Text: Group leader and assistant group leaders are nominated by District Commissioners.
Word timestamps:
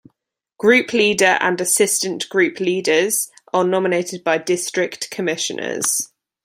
Group 0.57 0.93
leader 0.93 1.37
and 1.41 1.61
assistant 1.61 2.27
group 2.27 2.59
leaders 2.59 3.29
are 3.53 3.63
nominated 3.63 4.23
by 4.23 4.39
District 4.39 5.07
Commissioners. 5.11 6.09